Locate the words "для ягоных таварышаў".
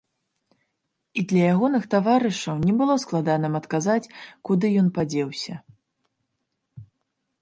1.31-2.55